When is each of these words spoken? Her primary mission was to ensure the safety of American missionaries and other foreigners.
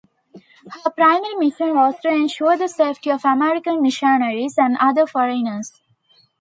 Her 0.83 0.89
primary 0.89 1.35
mission 1.35 1.75
was 1.75 1.99
to 1.99 2.07
ensure 2.09 2.57
the 2.57 2.67
safety 2.67 3.11
of 3.11 3.23
American 3.23 3.83
missionaries 3.83 4.55
and 4.57 4.75
other 4.79 5.05
foreigners. 5.05 5.79